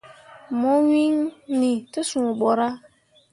[0.59, 2.75] Mo wŋni te sũũ borah.